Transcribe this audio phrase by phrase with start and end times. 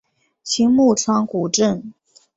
[0.03, 0.03] 青
[0.75, 1.93] 木川古镇